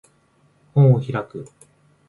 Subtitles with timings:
[0.73, 1.47] 本を開く